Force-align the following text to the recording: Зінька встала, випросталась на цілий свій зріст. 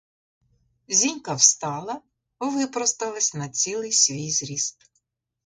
Зінька 0.87 1.33
встала, 1.33 2.01
випросталась 2.39 3.33
на 3.33 3.49
цілий 3.49 3.91
свій 3.91 4.31
зріст. 4.31 4.91